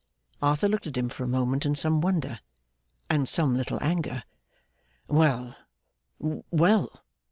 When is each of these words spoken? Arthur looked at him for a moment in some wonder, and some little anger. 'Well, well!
Arthur 0.41 0.67
looked 0.67 0.87
at 0.87 0.97
him 0.97 1.09
for 1.09 1.23
a 1.23 1.27
moment 1.27 1.63
in 1.63 1.75
some 1.75 2.01
wonder, 2.01 2.39
and 3.07 3.29
some 3.29 3.55
little 3.55 3.77
anger. 3.83 4.23
'Well, 5.07 5.55
well! 6.19 7.03